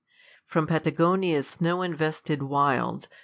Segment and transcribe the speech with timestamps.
[0.47, 3.07] FROM Patagonia's snow invested wilds.